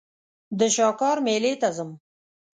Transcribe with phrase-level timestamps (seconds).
[0.59, 1.91] د شاکار مېلې ته ځم.